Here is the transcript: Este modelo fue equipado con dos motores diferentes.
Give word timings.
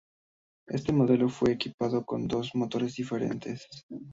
Este 0.65 0.91
modelo 0.93 1.29
fue 1.29 1.51
equipado 1.51 2.03
con 2.07 2.27
dos 2.27 2.55
motores 2.55 2.95
diferentes. 2.95 3.67